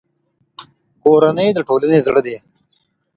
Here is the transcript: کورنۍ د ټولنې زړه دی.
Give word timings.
کورنۍ 1.03 1.49
د 1.53 1.59
ټولنې 1.67 1.99
زړه 2.05 2.21
دی. 2.25 2.35